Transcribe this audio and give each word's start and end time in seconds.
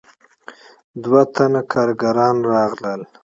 دوه 1.03 1.21
تنه 1.33 1.61
کارګران 1.71 2.35
راغلل. 2.51 3.01